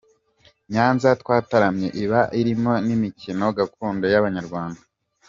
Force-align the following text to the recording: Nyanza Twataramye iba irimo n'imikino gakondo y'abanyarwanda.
Nyanza 0.71 1.07
Twataramye 1.21 1.87
iba 2.03 2.21
irimo 2.39 2.73
n'imikino 2.85 3.45
gakondo 3.57 4.05
y'abanyarwanda. 4.13 4.81